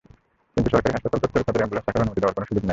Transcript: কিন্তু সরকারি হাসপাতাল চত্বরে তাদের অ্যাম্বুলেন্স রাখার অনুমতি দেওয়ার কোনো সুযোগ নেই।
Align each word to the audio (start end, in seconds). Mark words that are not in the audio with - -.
কিন্তু 0.55 0.69
সরকারি 0.73 0.93
হাসপাতাল 0.95 1.19
চত্বরে 1.23 1.47
তাদের 1.47 1.59
অ্যাম্বুলেন্স 1.61 1.87
রাখার 1.87 2.03
অনুমতি 2.03 2.21
দেওয়ার 2.21 2.35
কোনো 2.37 2.47
সুযোগ 2.49 2.63
নেই। 2.63 2.69